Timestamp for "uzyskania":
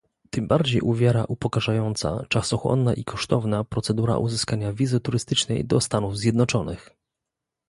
4.17-4.73